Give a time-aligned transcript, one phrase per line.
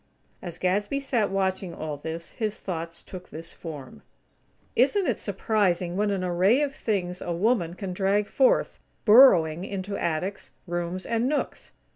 [0.41, 4.01] As Gadsby sat watching all this his thoughts took this form:
[4.75, 9.95] "Isn't it surprising what an array of things a woman can drag forth, burrowing into
[9.95, 11.71] attics, rooms and nooks!